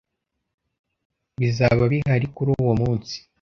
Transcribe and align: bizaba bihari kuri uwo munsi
bizaba 1.39 1.83
bihari 1.91 2.27
kuri 2.35 2.49
uwo 2.57 2.73
munsi 2.81 3.15